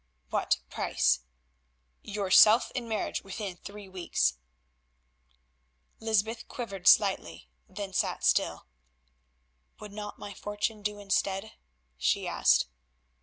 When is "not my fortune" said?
9.93-10.81